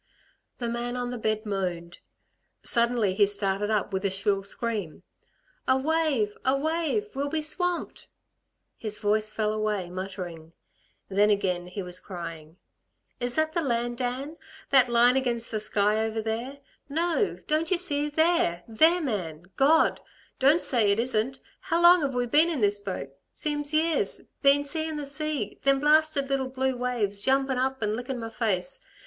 [0.57, 1.99] The man on the bed moaned.
[2.63, 5.03] Suddenly he started up with a shrill scream.
[5.67, 6.35] "A wave!
[6.43, 7.09] A wave!
[7.13, 8.07] We'll be swamped."
[8.79, 10.53] His voice fell away, muttering.
[11.07, 12.57] Then again he was crying:
[13.19, 14.37] "Is that the land, Dan,
[14.71, 16.61] that line against the sky over there?
[16.89, 19.51] No, don't y' see there there, man.
[19.55, 20.01] God!
[20.39, 21.37] Don't say it isn't!
[21.59, 23.11] How long have we been in this boat?
[23.33, 24.21] Seems years...
[24.41, 28.83] been seein' the sea, them blasted little blue waves jumpin' up 'n lickin' my face!